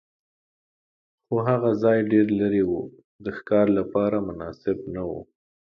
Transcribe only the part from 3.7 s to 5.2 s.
لپاره مناسب نه و.